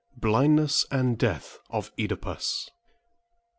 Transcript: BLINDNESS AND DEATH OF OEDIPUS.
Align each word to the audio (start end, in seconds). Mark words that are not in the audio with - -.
BLINDNESS 0.17 0.87
AND 0.89 1.15
DEATH 1.19 1.59
OF 1.69 1.91
OEDIPUS. 1.99 2.71